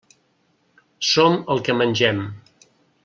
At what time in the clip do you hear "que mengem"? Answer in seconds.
1.67-2.25